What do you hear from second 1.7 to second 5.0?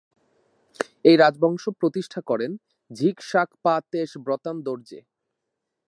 প্রতিষ্ঠা করেন ঝিগ-শাগ-পা-ত্শে-ব্র্তান-র্দো-র্জে।